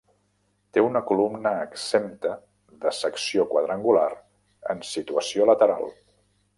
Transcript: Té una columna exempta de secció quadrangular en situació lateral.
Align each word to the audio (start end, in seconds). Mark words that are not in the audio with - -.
Té 0.77 0.83
una 0.85 1.01
columna 1.09 1.51
exempta 1.65 2.33
de 2.87 2.95
secció 3.03 3.47
quadrangular 3.55 4.09
en 4.75 4.85
situació 4.97 5.51
lateral. 5.55 5.91